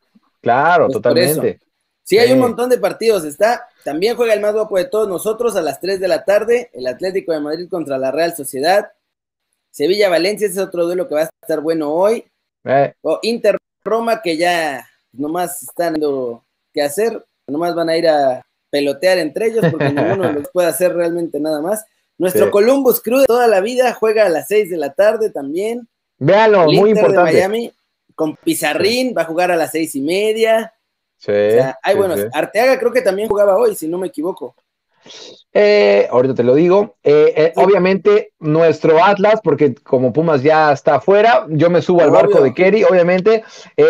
Claro, 0.41 0.85
pues 0.85 0.93
totalmente. 0.93 1.59
Sí, 2.03 2.17
hay 2.17 2.33
un 2.33 2.39
montón 2.39 2.69
de 2.69 2.77
partidos. 2.77 3.23
Está, 3.23 3.67
también 3.83 4.15
juega 4.15 4.33
el 4.33 4.41
más 4.41 4.53
guapo 4.53 4.77
de 4.77 4.85
todos 4.85 5.07
nosotros 5.07 5.55
a 5.55 5.61
las 5.61 5.79
3 5.79 5.99
de 5.99 6.07
la 6.07 6.25
tarde, 6.25 6.69
el 6.73 6.87
Atlético 6.87 7.31
de 7.31 7.39
Madrid 7.39 7.69
contra 7.69 7.97
la 7.97 8.11
Real 8.11 8.35
Sociedad. 8.35 8.91
Sevilla-Valencia, 9.71 10.47
ese 10.47 10.59
es 10.59 10.67
otro 10.67 10.85
duelo 10.85 11.07
que 11.07 11.15
va 11.15 11.21
a 11.21 11.29
estar 11.41 11.61
bueno 11.61 11.93
hoy. 11.93 12.25
Eh. 12.65 12.93
O 13.01 13.19
Inter-Roma, 13.21 14.21
que 14.21 14.35
ya 14.35 14.85
nomás 15.13 15.63
están 15.63 15.95
que 16.73 16.81
hacer, 16.81 17.23
nomás 17.47 17.75
van 17.75 17.89
a 17.89 17.97
ir 17.97 18.07
a 18.07 18.45
pelotear 18.69 19.17
entre 19.19 19.47
ellos 19.47 19.65
porque 19.71 19.89
ninguno 19.89 20.31
les 20.33 20.49
puede 20.49 20.67
hacer 20.67 20.93
realmente 20.93 21.39
nada 21.39 21.61
más. 21.61 21.85
Nuestro 22.21 22.51
Columbus 22.51 23.01
Crew 23.01 23.21
de 23.21 23.25
toda 23.25 23.47
la 23.47 23.61
vida 23.61 23.93
juega 23.93 24.27
a 24.27 24.29
las 24.29 24.47
6 24.47 24.69
de 24.69 24.77
la 24.77 24.93
tarde 24.93 25.31
también. 25.31 25.87
Véalo, 26.19 26.65
muy 26.71 26.91
importante. 26.91 27.33
De 27.33 27.47
Miami 27.47 27.73
con 28.13 28.35
Pizarrín 28.35 29.15
va 29.17 29.23
a 29.23 29.25
jugar 29.25 29.49
a 29.49 29.55
las 29.55 29.71
seis 29.71 29.95
y 29.95 30.01
media. 30.01 30.71
Sí. 31.17 31.31
hay 31.31 31.95
buenos. 31.95 32.19
Arteaga 32.31 32.77
creo 32.77 32.91
que 32.91 33.01
también 33.01 33.27
jugaba 33.27 33.57
hoy, 33.57 33.75
si 33.75 33.87
no 33.87 33.97
me 33.97 34.05
equivoco. 34.05 34.53
Eh, 35.53 36.07
ahorita 36.09 36.35
te 36.35 36.43
lo 36.43 36.55
digo. 36.55 36.95
Eh, 37.03 37.33
eh, 37.35 37.53
obviamente, 37.55 38.33
nuestro 38.39 39.03
Atlas, 39.03 39.39
porque 39.43 39.75
como 39.75 40.13
Pumas 40.13 40.41
ya 40.43 40.71
está 40.71 40.95
afuera, 40.95 41.45
yo 41.49 41.69
me 41.69 41.81
subo 41.81 42.01
al 42.01 42.11
barco 42.11 42.41
de 42.41 42.53
Kerry, 42.53 42.83
obviamente. 42.83 43.43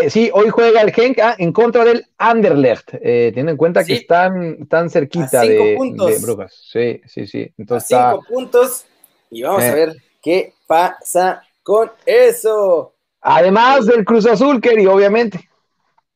sí, 0.10 0.32
hoy 0.34 0.50
juega 0.50 0.82
el 0.82 0.92
Genk 0.92 1.20
ah, 1.20 1.36
en 1.38 1.52
contra 1.54 1.86
del 1.86 2.06
Anderlecht, 2.18 2.92
teniendo 2.92 3.52
en 3.52 3.58
cuenta 3.58 3.84
que 3.84 3.94
están 3.94 4.68
tan 4.68 4.90
cerquita 4.90 5.42
de, 5.42 5.78
Brujas. 6.22 6.54
Sí, 6.72 7.02
sí, 7.06 7.28
sí. 7.28 7.52
Entonces 7.58 7.90
cinco 7.90 8.24
puntos 8.28 8.86
y 9.30 9.44
vamos 9.44 9.64
a 9.64 9.74
ver 9.74 9.96
qué 10.22 10.54
pasa 10.68 11.44
con 11.64 11.92
eso. 12.06 12.94
Además 13.22 13.86
del 13.86 14.04
Cruz 14.04 14.26
Azul, 14.26 14.60
Kerry, 14.60 14.88
obviamente. 14.88 15.48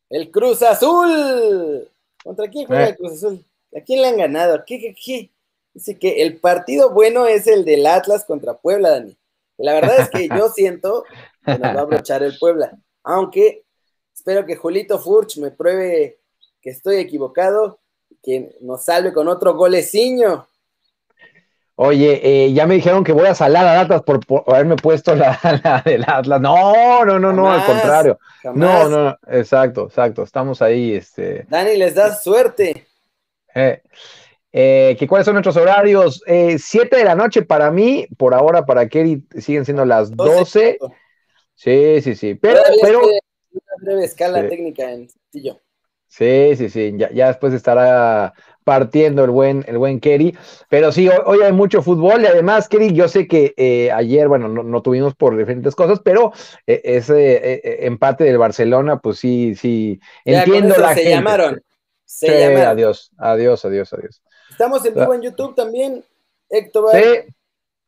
El 0.10 0.32
Cruz 0.32 0.64
Azul. 0.64 1.88
¿Contra 2.24 2.50
quién 2.50 2.66
juega 2.66 2.88
el 2.88 2.96
Cruz 2.96 3.14
Azul? 3.14 3.46
¿A 3.76 3.82
quién 3.82 4.02
le 4.02 4.08
han 4.08 4.18
ganado? 4.18 4.64
¿Qué, 4.66 4.80
qué, 4.80 4.96
qué? 4.96 5.32
Dice 5.74 6.00
que 6.00 6.22
el 6.22 6.40
partido 6.40 6.92
bueno 6.92 7.28
es 7.28 7.48
el 7.48 7.66
del 7.66 7.86
Atlas 7.86 8.24
contra 8.24 8.54
Puebla, 8.54 8.92
Dani. 8.92 9.18
la 9.58 9.74
verdad 9.74 10.00
es 10.00 10.10
que 10.10 10.30
yo 10.30 10.48
siento 10.56 11.04
que 11.44 11.60
nos 11.60 11.76
va 11.76 11.82
a 11.82 11.86
brochar 11.86 12.24
el 12.24 12.38
Puebla. 12.40 12.72
Aunque 13.04 13.66
espero 14.14 14.46
que 14.46 14.56
Julito 14.56 14.98
Furch 15.00 15.38
me 15.38 15.52
pruebe 15.52 16.20
que 16.62 16.70
estoy 16.70 16.96
equivocado, 16.96 17.80
que 18.24 18.56
nos 18.62 18.86
salve 18.86 19.12
con 19.12 19.28
otro 19.28 19.56
goleciño. 19.56 20.48
Oye, 21.78 22.22
eh, 22.24 22.54
ya 22.54 22.66
me 22.66 22.76
dijeron 22.76 23.04
que 23.04 23.12
voy 23.12 23.28
a 23.28 23.36
salar 23.36 23.68
a 23.68 23.82
Atlas 23.82 24.02
por, 24.04 24.22
haberme 24.48 24.78
puesto 24.78 25.14
la, 25.14 25.38
la, 25.64 25.82
del 25.84 26.06
Atlas. 26.08 26.40
No, 26.40 27.04
no, 27.04 27.20
no, 27.20 27.34
no, 27.34 27.52
al 27.52 27.66
contrario. 27.66 28.18
No, 28.54 28.88
no, 28.88 29.18
exacto, 29.28 29.88
exacto. 29.88 30.24
Estamos 30.24 30.62
ahí. 30.62 30.96
Este... 30.96 31.46
Dani, 31.50 31.76
les 31.76 31.94
da 31.94 32.16
suerte. 32.16 32.88
Eh, 33.56 33.82
eh, 34.52 35.08
¿Cuáles 35.10 35.26
son 35.26 35.34
nuestros 35.34 35.58
horarios? 35.58 36.22
Eh, 36.28 36.58
siete 36.60 36.98
de 36.98 37.04
la 37.04 37.16
noche 37.16 37.42
para 37.42 37.72
mí, 37.72 38.08
por 38.18 38.34
ahora 38.34 38.66
para 38.66 38.88
Kerry 38.88 39.26
siguen 39.38 39.66
siendo 39.66 39.84
las 39.84 40.12
12. 40.12 40.78
Sí, 41.56 42.02
sí, 42.02 42.16
sí. 42.16 42.36
Pero, 42.36 42.62
pero 42.82 43.02
una 43.02 43.76
breve 43.82 44.06
escala 44.06 44.48
técnica 44.48 44.92
en 44.92 45.10
Sillo. 45.32 45.60
Sí, 46.08 46.56
sí, 46.56 46.70
sí. 46.70 46.94
Ya, 46.96 47.12
ya 47.12 47.28
después 47.28 47.54
estará 47.54 48.34
partiendo 48.64 49.26
el 49.26 49.32
buen, 49.32 49.66
el 49.68 49.78
buen 49.78 50.00
Kerry. 50.00 50.38
Pero 50.70 50.94
sí, 50.94 51.10
hoy, 51.26 51.42
hay 51.42 51.52
mucho 51.52 51.82
fútbol 51.82 52.22
y 52.22 52.28
además, 52.28 52.70
Kerry, 52.70 52.94
yo 52.94 53.10
sé 53.10 53.28
que 53.28 53.54
eh, 53.58 53.92
ayer, 53.92 54.30
bueno, 54.30 54.48
no, 54.48 54.82
tuvimos 54.82 55.16
por 55.16 55.36
diferentes 55.36 55.76
cosas, 55.76 56.00
pero 56.00 56.32
eh, 56.66 56.82
ese 56.84 57.56
eh, 57.56 57.86
empate 57.86 58.24
del 58.24 58.38
Barcelona, 58.38 59.00
pues 59.00 59.20
sí, 59.20 59.56
sí, 59.56 60.00
entiendo 60.24 60.78
la 60.78 60.94
se 60.94 61.10
Llamaron. 61.10 61.62
Se 62.06 62.28
llamaron. 62.28 62.68
Adiós, 62.68 63.12
adiós, 63.18 63.66
adiós, 63.66 63.94
adiós. 63.94 64.24
Estamos 64.50 64.86
en 64.86 64.94
vivo 64.94 65.14
en 65.14 65.22
YouTube 65.22 65.56
también, 65.56 66.04
Héctor. 66.50 66.92
Sí. 66.94 67.34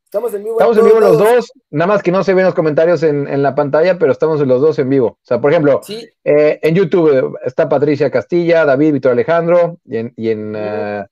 Estamos 0.03 0.33
en 0.33 0.43
vivo. 0.43 0.57
Estamos 0.57 0.77
en 0.77 0.85
vivo 0.85 0.99
los 0.99 1.17
dos, 1.17 1.51
nada 1.69 1.87
más 1.87 2.01
que 2.01 2.11
no 2.11 2.23
se 2.23 2.33
ven 2.33 2.45
los 2.45 2.53
comentarios 2.53 3.03
en, 3.03 3.43
la 3.43 3.55
pantalla, 3.55 3.99
pero 3.99 4.11
estamos 4.11 4.39
los 4.39 4.61
dos 4.61 4.79
en 4.79 4.89
vivo. 4.89 5.07
O 5.07 5.19
sea, 5.21 5.41
por 5.41 5.51
ejemplo, 5.51 5.81
eh, 6.23 6.59
en 6.61 6.75
YouTube 6.75 7.37
está 7.43 7.67
Patricia 7.67 8.09
Castilla, 8.09 8.65
David, 8.65 8.93
Víctor 8.93 9.11
Alejandro, 9.11 9.79
y 9.85 9.97
en, 9.97 10.13
y 10.15 10.29
en, 10.29 10.53
eh, 10.55 11.05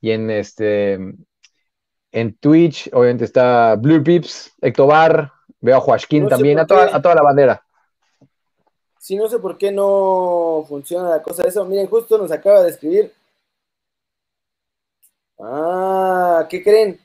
y 0.00 0.10
en 0.10 0.30
este 0.30 0.98
en 2.12 2.34
Twitch, 2.38 2.88
obviamente 2.92 3.24
está 3.24 3.74
Blue 3.76 4.02
Pips, 4.02 4.54
Ectobar, 4.60 5.32
veo 5.60 5.76
a 5.76 5.80
Joaquín 5.80 6.28
también, 6.28 6.58
a 6.58 6.66
toda, 6.66 6.94
a 6.94 7.02
toda 7.02 7.14
la 7.14 7.22
bandera. 7.22 7.65
Sí, 9.06 9.14
no 9.14 9.28
sé 9.28 9.38
por 9.38 9.56
qué 9.56 9.70
no 9.70 10.64
funciona 10.68 11.08
la 11.08 11.22
cosa 11.22 11.44
de 11.44 11.50
eso. 11.50 11.64
Miren, 11.64 11.86
justo 11.86 12.18
nos 12.18 12.32
acaba 12.32 12.64
de 12.64 12.70
escribir. 12.70 13.12
Ah, 15.38 16.44
¿qué 16.50 16.60
creen? 16.60 16.98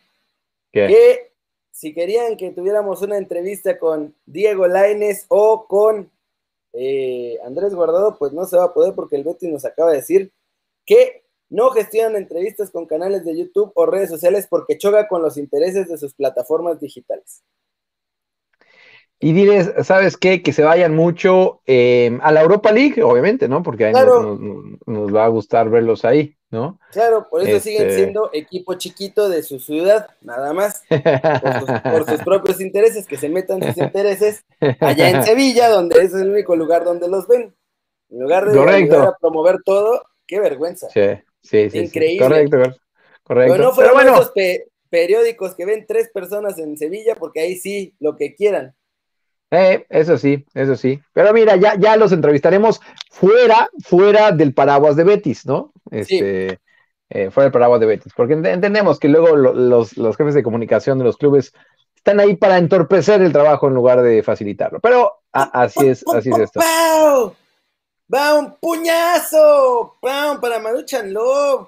que 0.71 1.31
si 1.69 1.93
querían 1.93 2.37
que 2.37 2.49
tuviéramos 2.53 3.03
una 3.03 3.17
entrevista 3.17 3.77
con 3.77 4.15
Diego 4.25 4.65
Laines 4.65 5.27
o 5.27 5.67
con 5.67 6.09
eh, 6.73 7.37
Andrés 7.45 7.75
Guardado, 7.75 8.17
pues 8.17 8.33
no 8.33 8.45
se 8.45 8.57
va 8.57 8.63
a 8.63 8.73
poder 8.73 8.95
porque 8.95 9.17
el 9.17 9.23
Betty 9.23 9.47
nos 9.47 9.63
acaba 9.63 9.91
de 9.91 9.97
decir 9.97 10.31
que 10.87 11.23
no 11.49 11.69
gestionan 11.69 12.15
entrevistas 12.15 12.71
con 12.71 12.87
canales 12.87 13.23
de 13.25 13.37
YouTube 13.37 13.73
o 13.75 13.85
redes 13.85 14.09
sociales 14.09 14.47
porque 14.49 14.79
choca 14.79 15.07
con 15.07 15.21
los 15.21 15.37
intereses 15.37 15.87
de 15.87 15.99
sus 15.99 16.15
plataformas 16.15 16.79
digitales. 16.79 17.43
Y 19.21 19.33
diles, 19.33 19.71
¿sabes 19.83 20.17
qué? 20.17 20.41
Que 20.41 20.51
se 20.51 20.63
vayan 20.63 20.95
mucho 20.95 21.61
eh, 21.67 22.17
a 22.21 22.31
la 22.31 22.41
Europa 22.41 22.71
League, 22.71 23.03
obviamente, 23.03 23.47
¿no? 23.47 23.61
Porque 23.61 23.85
a 23.85 23.91
nos, 23.91 24.39
nos, 24.85 25.15
va 25.15 25.25
a 25.25 25.29
gustar 25.29 25.69
verlos 25.69 26.03
ahí. 26.05 26.35
¿no? 26.51 26.79
Claro, 26.91 27.27
por 27.29 27.41
eso 27.41 27.59
siguen 27.61 27.83
este 27.83 27.95
siendo 27.95 28.29
equipo 28.33 28.73
chiquito 28.73 29.29
de 29.29 29.41
su 29.41 29.59
ciudad, 29.59 30.09
nada 30.21 30.51
más, 30.51 30.83
por 30.89 32.05
sus, 32.09 32.19
propios 32.23 32.59
intereses, 32.59 33.07
que 33.07 33.15
se 33.15 33.29
metan 33.29 33.63
sus 33.63 33.77
intereses 33.77 34.43
allá 34.81 35.09
en 35.11 35.23
Sevilla, 35.23 35.69
donde 35.69 36.03
es 36.03 36.13
el 36.13 36.29
único 36.29 36.55
lugar 36.57 36.83
donde 36.83 37.07
los 37.07 37.25
ven. 37.27 37.55
En 38.09 38.19
lugar 38.19 38.51
de 38.51 38.97
a 38.97 39.15
promover 39.21 39.59
todo, 39.63 40.03
qué 40.27 40.41
vergüenza. 40.41 40.89
Sí, 40.89 41.21
sí, 41.41 41.69
sí. 41.69 41.79
Increíble. 41.79 42.27
Correcto, 42.27 42.57
correcto. 43.23 43.53
Pero 43.53 43.63
no 43.63 43.71
fueron 43.71 44.01
esos 44.01 44.33
periódicos 44.89 45.55
que 45.55 45.65
ven 45.65 45.85
tres 45.87 46.09
personas 46.13 46.59
en 46.59 46.77
Sevilla, 46.77 47.15
porque 47.15 47.39
ahí 47.39 47.55
sí, 47.55 47.95
lo 47.99 48.17
que 48.17 48.35
quieran. 48.35 48.75
Eh, 49.51 49.85
eso 49.89 50.17
sí, 50.17 50.45
eso 50.53 50.77
sí. 50.77 51.01
Pero 51.11 51.33
mira, 51.33 51.57
ya, 51.57 51.75
ya 51.75 51.97
los 51.97 52.13
entrevistaremos 52.13 52.79
fuera, 53.09 53.69
fuera 53.83 54.31
del 54.31 54.53
paraguas 54.53 54.95
de 54.95 55.03
Betis, 55.03 55.45
¿no? 55.45 55.73
Este, 55.91 56.59
eh, 57.09 57.29
fuera 57.31 57.45
del 57.45 57.51
paraguas 57.51 57.81
de 57.81 57.85
Betis, 57.85 58.13
porque 58.15 58.33
entendemos 58.33 58.97
que 58.97 59.09
luego 59.09 59.35
los, 59.35 59.91
jefes 60.15 60.33
de 60.33 60.43
comunicación 60.43 60.97
de 60.97 61.03
los 61.03 61.17
clubes 61.17 61.53
están 61.97 62.21
ahí 62.21 62.37
para 62.37 62.57
entorpecer 62.57 63.21
el 63.21 63.33
trabajo 63.33 63.67
en 63.67 63.73
lugar 63.73 64.01
de 64.01 64.23
facilitarlo. 64.23 64.79
Pero 64.79 65.19
así 65.33 65.85
es, 65.89 66.05
así 66.07 66.29
es 66.29 66.39
esto. 66.39 66.61
¡Pau! 66.61 67.35
¡Va 68.11 68.39
un 68.39 68.55
puñazo! 68.55 69.97
¡Pau! 70.01 70.39
Para 70.39 70.59
Maruchan 70.59 71.11
Love. 71.11 71.67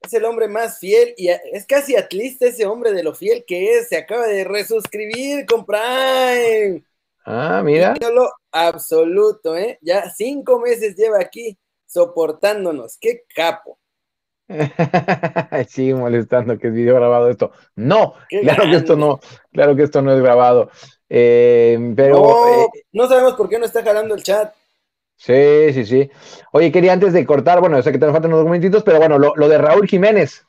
Es 0.00 0.12
el 0.12 0.26
hombre 0.26 0.48
más 0.48 0.78
fiel 0.78 1.14
y 1.16 1.28
es 1.28 1.64
casi 1.66 1.96
atlista 1.96 2.46
ese 2.46 2.66
hombre 2.66 2.92
de 2.92 3.02
lo 3.02 3.14
fiel 3.14 3.44
que 3.46 3.78
es. 3.78 3.88
Se 3.88 3.96
acaba 3.96 4.26
de 4.26 4.44
resuscribir 4.44 5.46
con 5.46 5.64
Prime. 5.64 6.84
Ah, 7.24 7.62
mira. 7.64 7.94
absoluto, 8.52 9.56
¿eh? 9.56 9.78
Ya 9.80 10.10
cinco 10.10 10.60
meses 10.60 10.94
lleva 10.96 11.18
aquí 11.20 11.58
soportándonos. 11.86 12.98
¡Qué 13.00 13.22
capo! 13.34 13.78
Sigue 15.68 15.94
molestando 15.94 16.58
que 16.58 16.68
es 16.68 16.74
video 16.74 16.96
grabado 16.96 17.30
esto. 17.30 17.52
No, 17.76 18.14
claro 18.28 18.64
que 18.64 18.76
esto 18.76 18.96
no, 18.96 19.20
claro 19.52 19.74
que 19.74 19.84
esto 19.84 20.02
no 20.02 20.12
es 20.12 20.20
grabado. 20.20 20.70
Eh, 21.08 21.92
pero 21.96 22.16
no, 22.16 22.48
eh, 22.48 22.66
no, 22.92 23.08
sabemos 23.08 23.34
por 23.34 23.48
qué 23.48 23.58
no 23.58 23.64
está 23.64 23.82
jalando 23.82 24.14
el 24.14 24.22
chat. 24.22 24.52
Sí, 25.16 25.72
sí, 25.72 25.86
sí. 25.86 26.10
Oye, 26.52 26.72
quería 26.72 26.92
antes 26.92 27.12
de 27.12 27.24
cortar, 27.24 27.60
bueno, 27.60 27.80
sé 27.82 27.92
que 27.92 27.98
te 27.98 28.06
faltan 28.06 28.26
unos 28.26 28.40
documentitos, 28.40 28.82
pero 28.82 28.98
bueno, 28.98 29.18
lo, 29.18 29.34
lo 29.36 29.48
de 29.48 29.58
Raúl 29.58 29.86
Jiménez. 29.86 30.44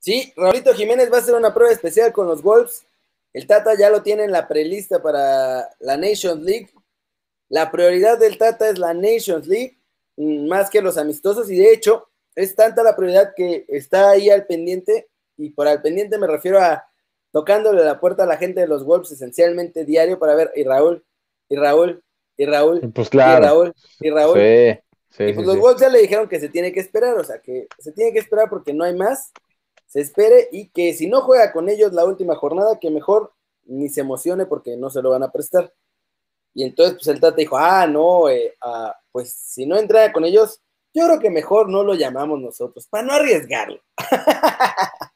Sí, 0.00 0.32
Raúlito 0.36 0.74
Jiménez 0.74 1.10
va 1.10 1.16
a 1.16 1.20
hacer 1.20 1.34
una 1.34 1.54
prueba 1.54 1.72
especial 1.72 2.12
con 2.12 2.26
los 2.26 2.42
Wolves 2.42 2.84
el 3.32 3.46
Tata 3.46 3.76
ya 3.78 3.90
lo 3.90 4.02
tiene 4.02 4.24
en 4.24 4.32
la 4.32 4.48
prelista 4.48 5.02
para 5.02 5.68
la 5.80 5.96
Nations 5.96 6.42
League. 6.42 6.70
La 7.48 7.70
prioridad 7.70 8.18
del 8.18 8.38
Tata 8.38 8.68
es 8.68 8.78
la 8.78 8.94
Nations 8.94 9.46
League, 9.46 9.78
mm, 10.16 10.46
más 10.48 10.70
que 10.70 10.82
los 10.82 10.98
amistosos, 10.98 11.50
y 11.50 11.56
de 11.56 11.72
hecho 11.72 12.08
es 12.34 12.54
tanta 12.54 12.82
la 12.82 12.96
prioridad 12.96 13.32
que 13.36 13.64
está 13.68 14.10
ahí 14.10 14.30
al 14.30 14.46
pendiente, 14.46 15.08
y 15.36 15.50
por 15.50 15.66
al 15.68 15.82
pendiente 15.82 16.18
me 16.18 16.26
refiero 16.26 16.60
a 16.60 16.84
tocándole 17.32 17.84
la 17.84 18.00
puerta 18.00 18.24
a 18.24 18.26
la 18.26 18.36
gente 18.36 18.60
de 18.60 18.68
los 18.68 18.84
Wolves 18.84 19.12
esencialmente 19.12 19.84
diario 19.84 20.18
para 20.18 20.34
ver, 20.34 20.52
y 20.54 20.64
Raúl, 20.64 21.04
y 21.48 21.56
Raúl, 21.56 22.02
y 22.36 22.46
Raúl, 22.46 22.92
pues 22.94 23.08
claro. 23.10 23.42
y 23.42 23.46
Raúl, 23.46 23.74
y 24.00 24.10
Raúl. 24.10 24.38
y 24.40 25.32
pues 25.32 25.46
los 25.46 25.58
Wolves 25.58 25.80
ya 25.80 25.88
le 25.88 26.00
dijeron 26.00 26.28
que 26.28 26.40
se 26.40 26.48
tiene 26.48 26.72
que 26.72 26.80
esperar, 26.80 27.16
o 27.18 27.24
sea, 27.24 27.40
que 27.40 27.66
se 27.78 27.92
tiene 27.92 28.12
que 28.12 28.20
esperar 28.20 28.48
porque 28.48 28.72
no 28.72 28.84
hay 28.84 28.94
más, 28.94 29.32
se 29.88 30.02
espere 30.02 30.48
y 30.52 30.68
que 30.68 30.92
si 30.92 31.08
no 31.08 31.22
juega 31.22 31.50
con 31.50 31.68
ellos 31.68 31.92
la 31.92 32.04
última 32.04 32.36
jornada, 32.36 32.78
que 32.78 32.90
mejor 32.90 33.32
ni 33.64 33.88
se 33.88 34.02
emocione 34.02 34.46
porque 34.46 34.76
no 34.76 34.90
se 34.90 35.02
lo 35.02 35.10
van 35.10 35.22
a 35.22 35.32
prestar. 35.32 35.72
Y 36.54 36.62
entonces 36.62 36.94
pues 36.94 37.08
el 37.08 37.20
Tata 37.20 37.36
dijo, 37.36 37.56
ah, 37.58 37.86
no, 37.86 38.28
eh, 38.28 38.54
ah, 38.62 38.94
pues 39.10 39.32
si 39.32 39.66
no 39.66 39.76
entra 39.76 40.12
con 40.12 40.24
ellos, 40.24 40.60
yo 40.94 41.06
creo 41.06 41.18
que 41.18 41.30
mejor 41.30 41.68
no 41.68 41.82
lo 41.82 41.94
llamamos 41.94 42.40
nosotros, 42.40 42.86
para 42.86 43.04
no 43.04 43.12
arriesgarlo. 43.14 43.80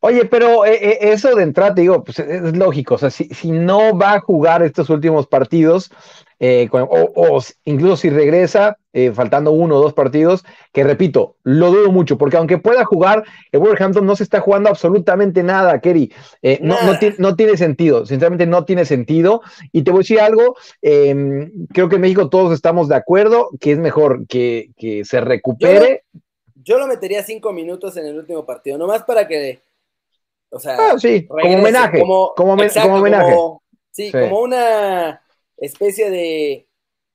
Oye, 0.00 0.24
pero 0.26 0.64
eh, 0.64 0.74
eh, 0.74 0.98
eso 1.00 1.34
de 1.34 1.42
entrada, 1.42 1.72
digo, 1.72 2.04
pues 2.04 2.20
es 2.20 2.56
lógico, 2.56 2.94
o 2.94 2.98
sea, 2.98 3.10
si, 3.10 3.28
si 3.30 3.50
no 3.50 3.96
va 3.96 4.14
a 4.14 4.20
jugar 4.20 4.62
estos 4.62 4.88
últimos 4.88 5.26
partidos, 5.26 5.90
eh, 6.38 6.68
o, 6.70 7.40
incluso 7.64 7.96
si 7.96 8.10
regresa, 8.10 8.76
eh, 8.92 9.10
faltando 9.12 9.52
uno 9.52 9.76
o 9.76 9.80
dos 9.80 9.94
partidos, 9.94 10.44
que 10.72 10.84
repito, 10.84 11.36
lo 11.42 11.70
dudo 11.70 11.90
mucho, 11.90 12.18
porque 12.18 12.36
aunque 12.36 12.58
pueda 12.58 12.84
jugar, 12.84 13.24
el 13.52 13.60
Wolverhampton 13.60 14.04
no 14.04 14.16
se 14.16 14.22
está 14.22 14.40
jugando 14.40 14.68
absolutamente 14.68 15.42
nada, 15.42 15.80
Kerry. 15.80 16.12
Eh, 16.42 16.58
no, 16.60 16.76
no, 17.18 17.36
tiene 17.36 17.56
sentido, 17.56 18.04
sinceramente 18.04 18.46
no 18.46 18.64
tiene 18.64 18.84
sentido. 18.84 19.40
Y 19.72 19.82
te 19.82 19.90
voy 19.90 20.00
a 20.00 20.02
decir 20.02 20.20
algo, 20.20 20.56
em, 20.82 21.66
creo 21.72 21.88
que 21.88 21.96
en 21.96 22.02
México 22.02 22.28
todos 22.28 22.52
estamos 22.52 22.88
de 22.88 22.96
acuerdo 22.96 23.48
que 23.58 23.72
es 23.72 23.78
mejor 23.78 24.26
que, 24.26 24.70
se 25.04 25.20
recupere. 25.20 26.04
Yo 26.54 26.78
lo, 26.78 26.86
metería 26.86 27.22
cinco 27.22 27.52
minutos 27.52 27.96
en 27.96 28.06
el 28.06 28.18
último 28.18 28.44
partido, 28.44 28.76
nomás 28.76 29.04
para 29.04 29.26
que, 29.26 29.60
o 30.50 30.58
sea, 30.58 30.76
ah, 30.78 30.98
sí, 30.98 31.26
como 31.26 31.58
homenaje, 31.58 32.00
como, 32.00 32.32
como, 32.34 32.52
homenaje. 32.52 33.36
sí, 33.92 34.10
como 34.10 34.40
una 34.40 35.22
especie 35.58 36.10
de 36.10 36.66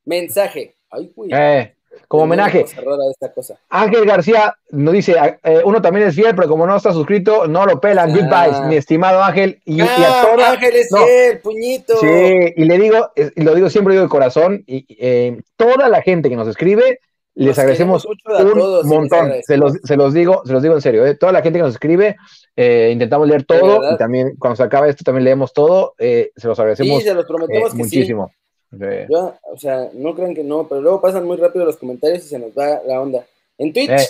mensaje. 0.06 0.76
Ay, 0.90 1.12
eh, 1.32 1.76
como 2.08 2.24
homenaje. 2.24 2.62
Esta 2.62 3.32
cosa. 3.34 3.60
Ángel 3.70 4.06
García 4.06 4.56
nos 4.72 4.94
dice, 4.94 5.16
eh, 5.44 5.62
uno 5.64 5.82
también 5.82 6.08
es 6.08 6.16
fiel, 6.16 6.36
pero 6.36 6.48
como 6.48 6.66
no 6.66 6.76
está 6.76 6.92
suscrito, 6.94 7.48
no 7.48 7.66
lo 7.66 7.80
pelan. 7.80 8.12
Goodbye, 8.12 8.68
mi 8.68 8.76
estimado 8.76 9.24
Ángel. 9.24 9.62
Y, 9.66 9.82
a 9.82 9.88
toda, 10.22 10.52
Ángel 10.52 10.76
es 10.76 10.90
fiel, 10.90 11.40
puñito. 11.40 11.98
Sí, 11.98 12.54
y 12.56 12.66
le 12.66 12.78
digo, 12.78 13.12
y 13.16 13.42
lo 13.42 13.56
digo 13.56 13.70
siempre 13.70 13.94
digo 13.94 14.04
de 14.04 14.10
corazón, 14.10 14.64
y 14.68 14.86
eh, 15.00 15.42
toda 15.56 15.90
la 15.90 16.02
gente 16.02 16.30
que 16.30 16.36
nos 16.36 16.48
escribe, 16.48 17.00
les 17.36 17.58
agradecemos 17.58 18.06
un 18.06 18.88
montón. 18.88 19.34
Se 19.44 19.58
los, 19.58 19.74
se 19.84 19.96
los, 19.96 20.14
digo, 20.14 20.42
se 20.46 20.54
los 20.54 20.62
digo 20.62 20.76
en 20.76 20.82
serio. 20.82 21.18
Toda 21.18 21.32
la 21.32 21.42
gente 21.42 21.60
que 21.60 21.64
nos 21.64 21.74
escribe, 21.74 22.18
intentamos 22.56 23.28
leer 23.28 23.46
todo 23.46 23.94
y 23.94 23.98
también 23.98 24.36
cuando 24.38 24.58
se 24.58 24.64
acaba 24.64 24.88
esto 24.88 25.04
también 25.04 25.26
leemos 25.26 25.54
todo. 25.54 25.96
se 25.98 26.32
los 26.44 26.60
agradecemos 26.60 27.00
sí, 27.00 27.08
se 27.08 27.14
los 27.14 27.26
prometemos 27.26 27.74
muchísimo. 27.74 28.32
o 28.72 29.58
sea, 29.58 29.90
no 29.94 30.16
crean 30.16 30.36
que 30.36 30.44
no, 30.44 30.68
pero 30.68 30.82
luego 30.82 31.02
pasan 31.02 31.26
muy 31.26 31.38
rápido 31.38 31.66
los 31.66 31.78
comentarios 31.78 32.26
y 32.26 32.28
se 32.28 32.40
nos 32.40 32.52
va 32.52 32.82
la 32.86 33.02
onda. 33.02 33.26
En 33.58 33.72
Twitch 33.72 33.90
eh. 33.90 34.08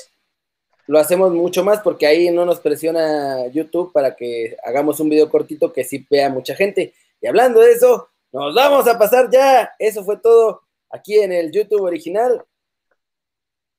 lo 0.87 0.97
hacemos 0.97 1.33
mucho 1.33 1.63
más 1.63 1.81
porque 1.81 2.07
ahí 2.07 2.29
no 2.31 2.45
nos 2.45 2.59
presiona 2.59 3.47
YouTube 3.47 3.91
para 3.91 4.15
que 4.15 4.55
hagamos 4.63 4.99
un 4.99 5.09
video 5.09 5.29
cortito 5.29 5.73
que 5.73 5.83
sí 5.83 6.05
vea 6.09 6.29
mucha 6.29 6.55
gente. 6.55 6.93
Y 7.21 7.27
hablando 7.27 7.59
de 7.59 7.73
eso, 7.73 8.07
nos 8.31 8.55
vamos 8.55 8.87
a 8.87 8.97
pasar 8.97 9.29
ya. 9.29 9.73
Eso 9.77 10.03
fue 10.03 10.17
todo 10.17 10.61
aquí 10.89 11.19
en 11.19 11.33
el 11.33 11.51
YouTube 11.51 11.81
original. 11.81 12.43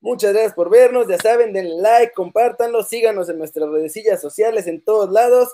Muchas 0.03 0.33
gracias 0.33 0.53
por 0.53 0.69
vernos. 0.69 1.07
Ya 1.07 1.17
saben, 1.17 1.53
denle 1.53 1.81
like, 1.81 2.13
compártanlo, 2.13 2.83
síganos 2.83 3.29
en 3.29 3.39
nuestras 3.39 3.71
redes 3.71 4.21
sociales 4.21 4.67
en 4.67 4.83
todos 4.83 5.11
lados. 5.11 5.49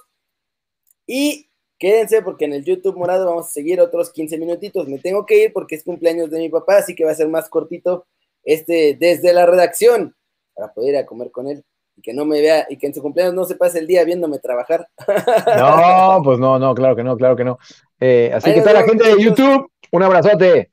Y 1.07 1.51
quédense 1.79 2.23
porque 2.23 2.47
en 2.47 2.55
el 2.55 2.65
YouTube 2.65 2.97
morado 2.97 3.27
vamos 3.27 3.47
a 3.47 3.51
seguir 3.51 3.79
otros 3.79 4.11
15 4.11 4.39
minutitos. 4.39 4.89
Me 4.89 4.99
tengo 4.99 5.27
que 5.27 5.45
ir 5.45 5.53
porque 5.53 5.75
es 5.75 5.85
cumpleaños 5.85 6.31
de 6.31 6.39
mi 6.39 6.49
papá, 6.49 6.79
así 6.79 6.95
que 6.95 7.05
va 7.05 7.11
a 7.11 7.15
ser 7.15 7.29
más 7.29 7.49
cortito 7.51 8.07
este 8.43 8.97
desde 8.99 9.35
la 9.35 9.45
redacción 9.45 10.17
para 10.55 10.73
poder 10.73 10.95
ir 10.95 10.97
a 10.97 11.07
comer 11.07 11.31
con 11.31 11.47
él 11.49 11.63
y 11.95 12.01
que 12.01 12.15
no 12.15 12.25
me 12.25 12.41
vea 12.41 12.67
y 12.71 12.79
que 12.79 12.87
en 12.87 12.95
su 12.95 13.03
cumpleaños 13.03 13.35
no 13.35 13.45
se 13.45 13.57
pase 13.57 13.81
el 13.81 13.87
día 13.87 14.03
viéndome 14.05 14.39
trabajar. 14.39 14.89
No, 15.59 16.23
pues 16.25 16.39
no, 16.39 16.59
no, 16.59 16.75
claro 16.75 16.97
que 16.97 17.05
no, 17.05 17.19
claro 17.19 17.37
que 17.37 17.45
no. 17.45 17.59
Eh, 18.01 18.31
así 18.35 18.51
que 18.51 18.61
está 18.61 18.73
la 18.73 18.85
gente 18.85 19.07
de 19.07 19.23
YouTube, 19.23 19.71
un 19.93 20.03
abrazote. 20.03 20.71